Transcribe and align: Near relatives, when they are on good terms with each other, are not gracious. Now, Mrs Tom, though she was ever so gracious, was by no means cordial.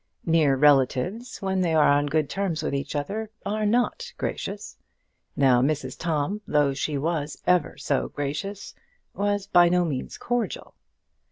Near 0.25 0.55
relatives, 0.55 1.39
when 1.43 1.61
they 1.61 1.75
are 1.75 1.87
on 1.87 2.07
good 2.07 2.27
terms 2.27 2.63
with 2.63 2.73
each 2.73 2.95
other, 2.95 3.29
are 3.45 3.67
not 3.67 4.11
gracious. 4.17 4.75
Now, 5.35 5.61
Mrs 5.61 5.95
Tom, 5.95 6.41
though 6.47 6.73
she 6.73 6.97
was 6.97 7.37
ever 7.45 7.77
so 7.77 8.07
gracious, 8.07 8.73
was 9.13 9.45
by 9.45 9.69
no 9.69 9.85
means 9.85 10.17
cordial. 10.17 10.73